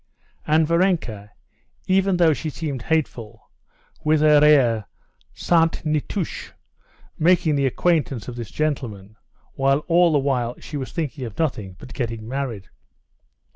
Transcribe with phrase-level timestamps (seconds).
[0.47, 1.29] And Varenka,
[1.85, 3.51] even she seemed hateful,
[4.03, 4.87] with her air
[5.35, 6.53] sainte nitouche
[7.19, 9.15] making the acquaintance of this gentleman,
[9.53, 12.69] while all the while she was thinking of nothing but getting married.